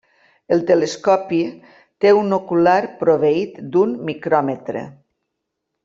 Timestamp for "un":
2.21-2.35